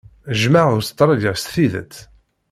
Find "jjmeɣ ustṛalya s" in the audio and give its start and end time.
0.41-1.43